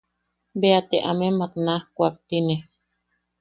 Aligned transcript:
Bea 0.59 0.79
te 0.89 0.97
amemak 1.11 1.53
naj 1.65 1.81
kuaktine. 1.95 2.55